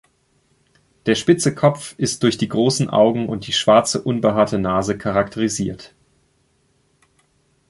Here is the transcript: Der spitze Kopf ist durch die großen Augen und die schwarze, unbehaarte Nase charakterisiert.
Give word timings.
Der 1.05 1.13
spitze 1.13 1.53
Kopf 1.53 1.93
ist 1.99 2.23
durch 2.23 2.35
die 2.39 2.47
großen 2.49 2.89
Augen 2.89 3.29
und 3.29 3.45
die 3.45 3.53
schwarze, 3.53 4.01
unbehaarte 4.01 4.57
Nase 4.57 4.97
charakterisiert. 4.97 5.93